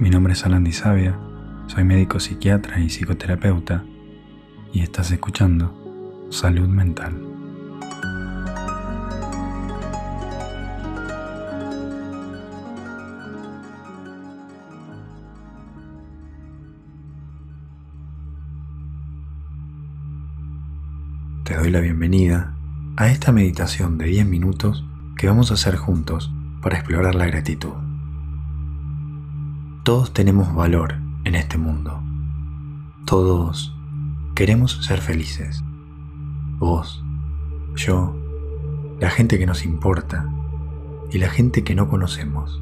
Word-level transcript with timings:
Mi 0.00 0.10
nombre 0.10 0.32
es 0.32 0.46
Alan 0.46 0.72
Sabia, 0.72 1.18
soy 1.66 1.82
médico 1.82 2.20
psiquiatra 2.20 2.78
y 2.78 2.88
psicoterapeuta 2.88 3.84
y 4.72 4.82
estás 4.82 5.10
escuchando 5.10 6.28
Salud 6.30 6.68
Mental. 6.68 7.20
Te 21.42 21.56
doy 21.56 21.70
la 21.70 21.80
bienvenida 21.80 22.54
a 22.96 23.08
esta 23.08 23.32
meditación 23.32 23.98
de 23.98 24.04
10 24.04 24.26
minutos 24.26 24.84
que 25.16 25.26
vamos 25.26 25.50
a 25.50 25.54
hacer 25.54 25.74
juntos 25.74 26.30
para 26.62 26.76
explorar 26.76 27.16
la 27.16 27.26
gratitud. 27.26 27.87
Todos 29.88 30.12
tenemos 30.12 30.54
valor 30.54 30.96
en 31.24 31.34
este 31.34 31.56
mundo. 31.56 31.98
Todos 33.06 33.74
queremos 34.34 34.84
ser 34.84 35.00
felices. 35.00 35.64
Vos, 36.58 37.02
yo, 37.74 38.14
la 39.00 39.08
gente 39.08 39.38
que 39.38 39.46
nos 39.46 39.64
importa 39.64 40.28
y 41.10 41.16
la 41.16 41.30
gente 41.30 41.64
que 41.64 41.74
no 41.74 41.88
conocemos. 41.88 42.60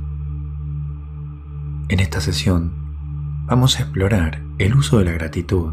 En 1.89 1.99
esta 1.99 2.21
sesión 2.21 2.71
vamos 3.47 3.77
a 3.77 3.83
explorar 3.83 4.41
el 4.59 4.77
uso 4.77 4.99
de 4.99 5.07
la 5.07 5.11
gratitud 5.11 5.73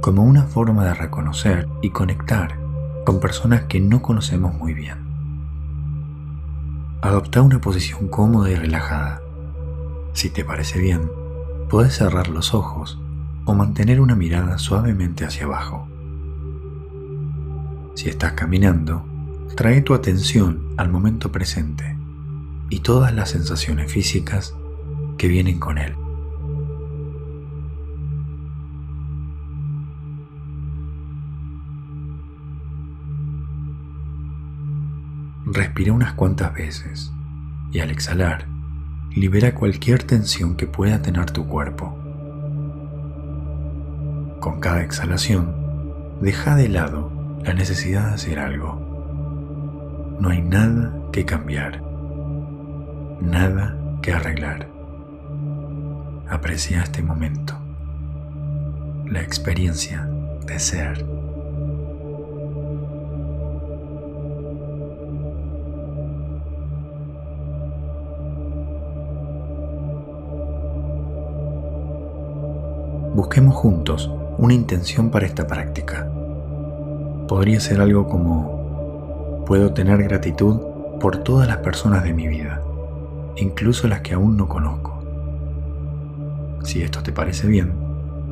como 0.00 0.24
una 0.24 0.44
forma 0.44 0.86
de 0.86 0.94
reconocer 0.94 1.68
y 1.82 1.90
conectar 1.90 2.56
con 3.04 3.20
personas 3.20 3.64
que 3.64 3.78
no 3.78 4.00
conocemos 4.00 4.54
muy 4.54 4.72
bien. 4.72 4.96
Adopta 7.02 7.42
una 7.42 7.60
posición 7.60 8.08
cómoda 8.08 8.50
y 8.50 8.54
relajada 8.54 9.20
si 10.14 10.30
te 10.30 10.44
parece 10.44 10.78
bien, 10.78 11.10
puedes 11.68 11.94
cerrar 11.94 12.28
los 12.28 12.54
ojos 12.54 12.98
o 13.44 13.54
mantener 13.54 14.00
una 14.00 14.14
mirada 14.14 14.58
suavemente 14.58 15.24
hacia 15.24 15.44
abajo. 15.44 15.88
Si 17.94 18.08
estás 18.08 18.32
caminando, 18.32 19.04
trae 19.56 19.82
tu 19.82 19.92
atención 19.92 20.68
al 20.76 20.88
momento 20.88 21.30
presente 21.30 21.96
y 22.70 22.80
todas 22.80 23.12
las 23.12 23.30
sensaciones 23.30 23.92
físicas 23.92 24.54
que 25.18 25.28
vienen 25.28 25.58
con 25.58 25.78
él. 25.78 25.94
Respira 35.46 35.92
unas 35.92 36.14
cuantas 36.14 36.54
veces 36.54 37.12
y 37.72 37.80
al 37.80 37.90
exhalar, 37.90 38.53
libera 39.14 39.54
cualquier 39.54 40.02
tensión 40.02 40.56
que 40.56 40.66
pueda 40.66 41.00
tener 41.00 41.30
tu 41.30 41.46
cuerpo. 41.46 41.96
Con 44.40 44.58
cada 44.58 44.82
exhalación, 44.82 45.54
deja 46.20 46.56
de 46.56 46.68
lado 46.68 47.12
la 47.44 47.54
necesidad 47.54 48.08
de 48.08 48.14
hacer 48.14 48.38
algo. 48.40 50.16
No 50.18 50.30
hay 50.30 50.42
nada 50.42 50.92
que 51.12 51.24
cambiar, 51.24 51.80
nada 53.20 53.78
que 54.02 54.12
arreglar. 54.12 54.68
Aprecia 56.28 56.82
este 56.82 57.02
momento, 57.02 57.54
la 59.06 59.20
experiencia 59.20 60.08
de 60.44 60.58
ser. 60.58 61.13
Busquemos 73.14 73.54
juntos 73.54 74.10
una 74.38 74.54
intención 74.54 75.10
para 75.10 75.24
esta 75.24 75.46
práctica. 75.46 76.10
Podría 77.28 77.60
ser 77.60 77.80
algo 77.80 78.08
como, 78.08 79.44
puedo 79.46 79.72
tener 79.72 80.02
gratitud 80.02 80.60
por 81.00 81.18
todas 81.18 81.46
las 81.46 81.58
personas 81.58 82.02
de 82.02 82.12
mi 82.12 82.26
vida, 82.26 82.60
incluso 83.36 83.86
las 83.86 84.00
que 84.00 84.14
aún 84.14 84.36
no 84.36 84.48
conozco. 84.48 85.00
Si 86.64 86.82
esto 86.82 87.02
te 87.02 87.12
parece 87.12 87.46
bien, 87.46 87.72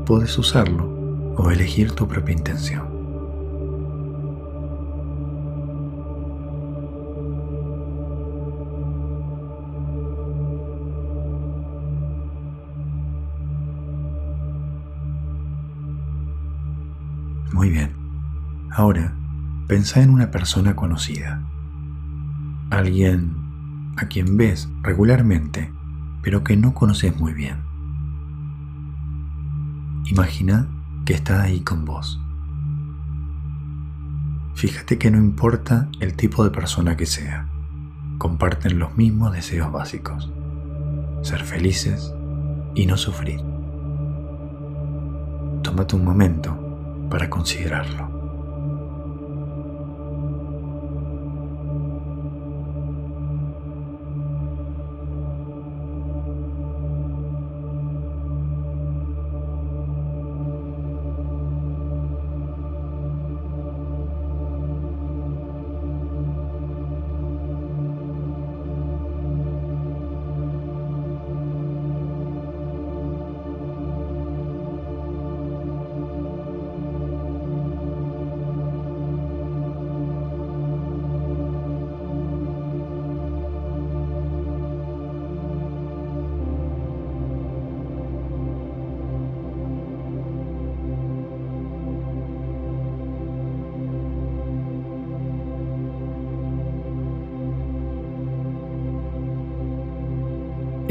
puedes 0.04 0.36
usarlo 0.36 0.90
o 1.36 1.50
elegir 1.50 1.92
tu 1.92 2.08
propia 2.08 2.34
intención. 2.34 2.91
Muy 17.62 17.70
bien. 17.70 17.92
Ahora, 18.72 19.14
pensá 19.68 20.02
en 20.02 20.10
una 20.10 20.32
persona 20.32 20.74
conocida. 20.74 21.44
Alguien 22.70 23.36
a 23.96 24.06
quien 24.06 24.36
ves 24.36 24.68
regularmente, 24.82 25.70
pero 26.22 26.42
que 26.42 26.56
no 26.56 26.74
conoces 26.74 27.16
muy 27.16 27.32
bien. 27.32 27.58
Imagina 30.06 30.66
que 31.04 31.14
está 31.14 31.40
ahí 31.40 31.60
con 31.60 31.84
vos. 31.84 32.20
Fíjate 34.56 34.98
que 34.98 35.12
no 35.12 35.18
importa 35.18 35.88
el 36.00 36.14
tipo 36.14 36.42
de 36.42 36.50
persona 36.50 36.96
que 36.96 37.06
sea, 37.06 37.46
comparten 38.18 38.80
los 38.80 38.96
mismos 38.96 39.34
deseos 39.34 39.70
básicos. 39.70 40.32
Ser 41.22 41.44
felices 41.44 42.12
y 42.74 42.86
no 42.86 42.96
sufrir. 42.96 43.40
Tómate 45.62 45.94
un 45.94 46.04
momento 46.04 46.71
para 47.12 47.28
considerarlo. 47.28 48.11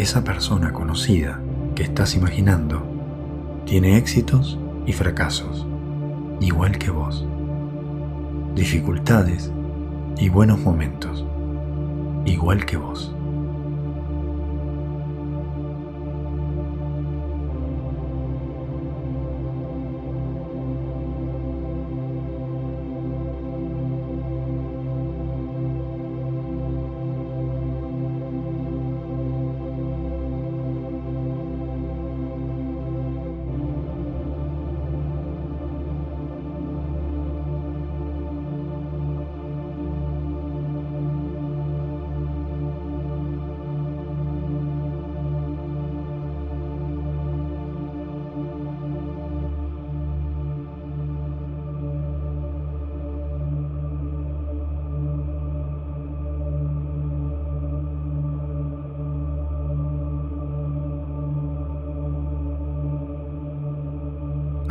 Esa 0.02 0.24
persona 0.24 0.74
conocida 0.74 1.40
que 1.76 1.84
estás 1.84 2.16
imaginando 2.16 2.82
tiene 3.66 3.98
éxitos 3.98 4.58
y 4.88 4.94
fracasos, 4.94 5.68
igual 6.40 6.80
que 6.80 6.90
vos, 6.90 7.24
dificultades 8.56 9.52
y 10.18 10.30
buenos 10.30 10.60
momentos, 10.60 11.24
igual 12.26 12.66
que 12.66 12.78
vos. 12.78 13.16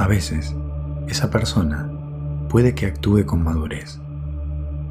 A 0.01 0.07
veces, 0.07 0.55
esa 1.09 1.29
persona 1.29 1.87
puede 2.49 2.75
que 2.75 2.87
actúe 2.87 3.27
con 3.27 3.45
madurez 3.45 3.99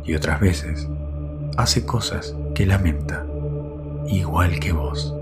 y 0.06 0.14
otras 0.14 0.40
veces 0.40 0.88
hace 1.58 1.84
cosas 1.84 2.36
que 2.54 2.68
lamenta, 2.68 3.26
igual 4.08 4.60
que 4.60 4.72
vos. 4.72 5.16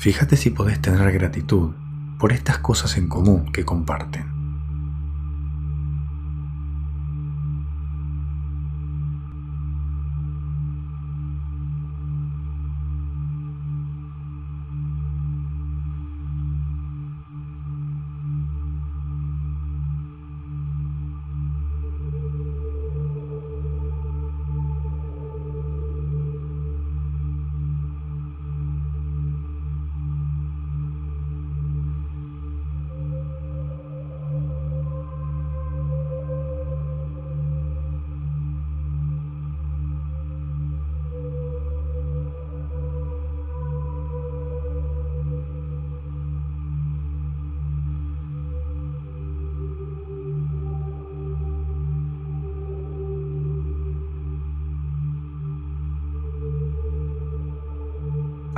Fíjate 0.00 0.38
si 0.38 0.48
podés 0.48 0.80
tener 0.80 1.12
gratitud 1.12 1.72
por 2.18 2.32
estas 2.32 2.56
cosas 2.56 2.96
en 2.96 3.06
común 3.06 3.52
que 3.52 3.66
comparten. 3.66 4.39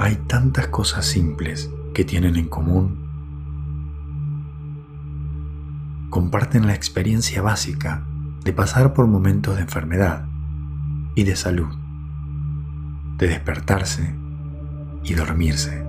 Hay 0.03 0.17
tantas 0.17 0.67
cosas 0.67 1.07
simples 1.07 1.71
que 1.95 2.05
tienen 2.05 2.35
en 2.35 2.49
común. 2.49 2.99
Comparten 6.11 6.67
la 6.67 6.75
experiencia 6.75 7.41
básica 7.41 8.03
de 8.43 8.53
pasar 8.53 8.95
por 8.95 9.07
momentos 9.07 9.55
de 9.55 9.63
enfermedad 9.63 10.25
y 11.15 11.23
de 11.23 11.37
salud, 11.37 11.73
de 13.17 13.29
despertarse 13.29 14.13
y 15.05 15.15
dormirse, 15.15 15.85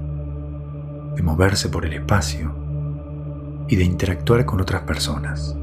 de 1.15 1.23
moverse 1.23 1.69
por 1.69 1.83
el 1.83 1.93
espacio 1.93 2.55
y 3.67 3.77
de 3.77 3.83
interactuar 3.83 4.45
con 4.45 4.61
otras 4.61 4.83
personas. 4.83 5.55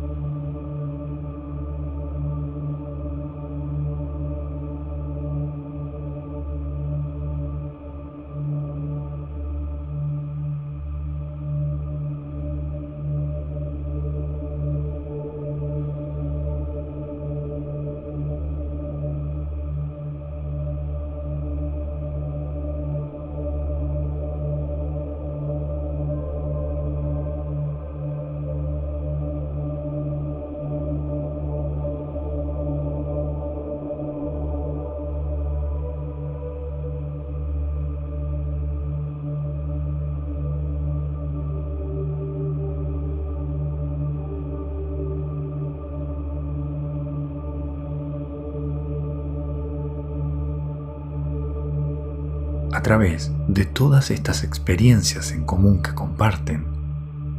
A 52.73 52.83
través 52.83 53.33
de 53.49 53.65
todas 53.65 54.11
estas 54.11 54.45
experiencias 54.45 55.33
en 55.33 55.45
común 55.45 55.83
que 55.83 55.95
comparten, 55.95 56.67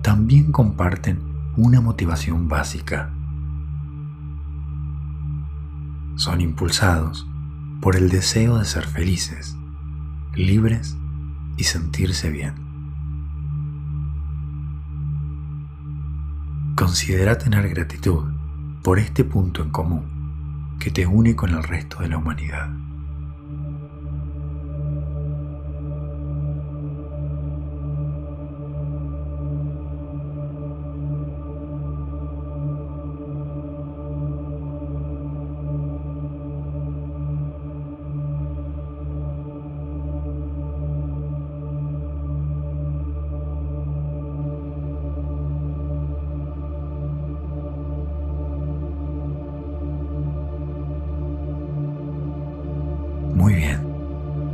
también 0.01 0.51
comparten 0.51 1.19
una 1.55 1.79
motivación 1.81 2.47
básica. 2.47 3.11
Son 6.15 6.41
impulsados 6.41 7.27
por 7.81 7.95
el 7.95 8.09
deseo 8.09 8.57
de 8.57 8.65
ser 8.65 8.85
felices, 8.85 9.55
libres 10.35 10.97
y 11.57 11.63
sentirse 11.63 12.29
bien. 12.29 12.53
Considera 16.75 17.37
tener 17.37 17.69
gratitud 17.69 18.23
por 18.83 18.99
este 18.99 19.23
punto 19.23 19.61
en 19.61 19.69
común 19.69 20.77
que 20.79 20.89
te 20.89 21.05
une 21.05 21.35
con 21.35 21.51
el 21.51 21.63
resto 21.63 21.99
de 21.99 22.09
la 22.09 22.17
humanidad. 22.17 22.69
Muy 53.41 53.55
bien, 53.55 53.79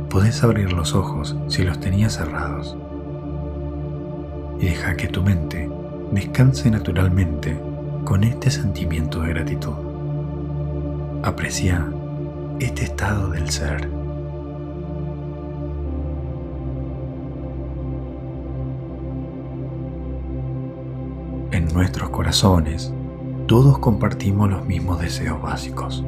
podés 0.08 0.42
abrir 0.42 0.72
los 0.72 0.94
ojos 0.94 1.36
si 1.48 1.62
los 1.62 1.78
tenías 1.78 2.14
cerrados 2.14 2.74
y 4.58 4.64
deja 4.64 4.96
que 4.96 5.08
tu 5.08 5.22
mente 5.22 5.68
descanse 6.10 6.70
naturalmente 6.70 7.60
con 8.06 8.24
este 8.24 8.50
sentimiento 8.50 9.20
de 9.20 9.28
gratitud. 9.28 9.74
Aprecia 11.22 11.86
este 12.60 12.84
estado 12.84 13.28
del 13.28 13.50
ser. 13.50 13.90
En 21.52 21.68
nuestros 21.74 22.08
corazones, 22.08 22.90
todos 23.44 23.78
compartimos 23.80 24.48
los 24.48 24.64
mismos 24.64 24.98
deseos 24.98 25.42
básicos. 25.42 26.02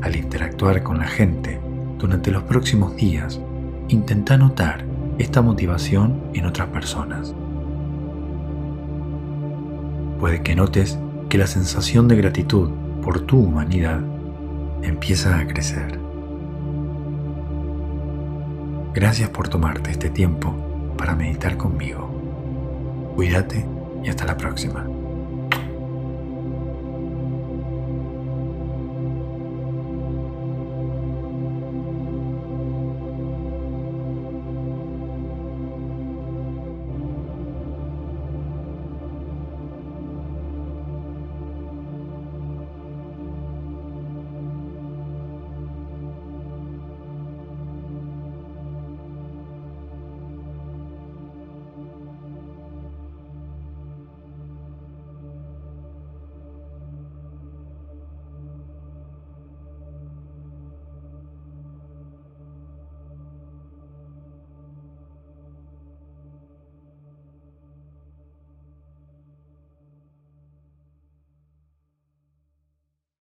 Al 0.00 0.16
interactuar 0.16 0.82
con 0.82 0.96
la 0.96 1.06
gente, 1.06 1.60
durante 2.02 2.32
los 2.32 2.42
próximos 2.42 2.96
días, 2.96 3.40
intenta 3.86 4.36
notar 4.36 4.84
esta 5.18 5.40
motivación 5.40 6.20
en 6.34 6.46
otras 6.46 6.68
personas. 6.70 7.32
Puede 10.18 10.42
que 10.42 10.56
notes 10.56 10.98
que 11.28 11.38
la 11.38 11.46
sensación 11.46 12.08
de 12.08 12.16
gratitud 12.16 12.70
por 13.02 13.20
tu 13.20 13.38
humanidad 13.38 14.00
empieza 14.82 15.38
a 15.38 15.46
crecer. 15.46 16.00
Gracias 18.94 19.30
por 19.30 19.48
tomarte 19.48 19.92
este 19.92 20.10
tiempo 20.10 20.54
para 20.98 21.14
meditar 21.14 21.56
conmigo. 21.56 22.10
Cuídate 23.14 23.64
y 24.02 24.08
hasta 24.08 24.24
la 24.24 24.36
próxima. 24.36 24.91